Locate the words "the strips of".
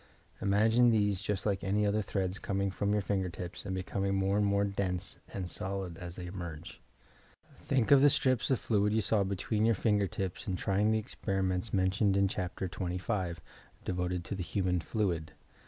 8.01-8.59